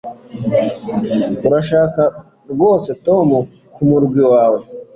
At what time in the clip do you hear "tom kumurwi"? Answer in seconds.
3.05-4.21